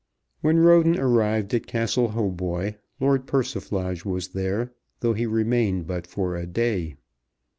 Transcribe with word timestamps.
When 0.41 0.57
Roden 0.57 0.97
arrived 0.97 1.53
at 1.53 1.67
Castle 1.67 2.13
Hautboy 2.13 2.73
Lord 2.99 3.27
Persiflage 3.27 4.03
was 4.03 4.29
there, 4.29 4.73
though 5.01 5.13
he 5.13 5.27
remained 5.27 5.85
but 5.85 6.07
for 6.07 6.35
a 6.35 6.47
day. 6.47 6.95